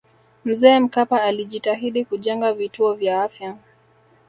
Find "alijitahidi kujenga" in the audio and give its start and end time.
1.23-2.53